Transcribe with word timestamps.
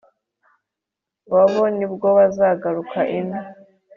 Babo 1.31 1.63
ni 1.77 1.85
bwo 1.91 2.07
bazagaruka 2.17 2.99
ino 3.19 3.39